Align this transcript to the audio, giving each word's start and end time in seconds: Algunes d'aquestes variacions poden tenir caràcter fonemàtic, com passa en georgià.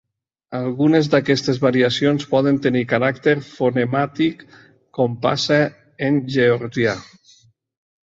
Algunes 0.59 1.09
d'aquestes 1.13 1.59
variacions 1.65 2.25
poden 2.31 2.57
tenir 2.67 2.83
caràcter 2.95 3.37
fonemàtic, 3.51 4.43
com 4.99 5.17
passa 5.29 5.63
en 6.11 6.23
georgià. 6.39 7.01